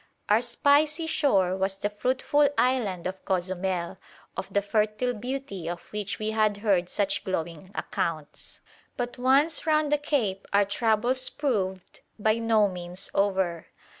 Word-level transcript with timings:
Our 0.29 0.41
"spicy 0.41 1.05
shore" 1.05 1.55
was 1.55 1.77
the 1.77 1.91
fruitful 1.91 2.49
island 2.57 3.05
of 3.05 3.23
Cozumel, 3.23 3.99
of 4.35 4.51
the 4.51 4.63
fertile 4.63 5.13
beauty 5.13 5.67
of 5.69 5.83
which 5.93 6.17
we 6.17 6.31
had 6.31 6.57
heard 6.65 6.89
such 6.89 7.23
glowing 7.23 7.69
accounts; 7.75 8.61
but 8.97 9.19
once 9.19 9.67
round 9.67 9.91
the 9.91 9.99
cape, 9.99 10.47
our 10.53 10.65
troubles 10.65 11.29
proved 11.29 11.99
by 12.17 12.39
no 12.39 12.67
means 12.67 13.11
over. 13.13 13.67